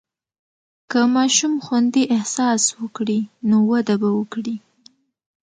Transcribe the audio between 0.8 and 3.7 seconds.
که ماشوم خوندي احساس وکړي، نو